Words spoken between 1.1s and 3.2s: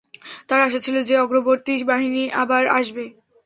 অগ্রবর্তী বাহিনী আবার আসবে।